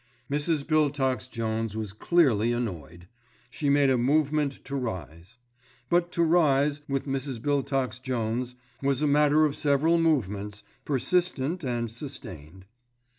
[0.33, 0.63] '"Mrs.
[0.65, 3.07] Biltox Jones was clearly annoyed.
[3.51, 5.37] She made a movement to rise;
[5.89, 7.39] but to rise, with Mrs.
[7.39, 12.65] Biltox Jones, was a matter of several movements, persistent and sustained.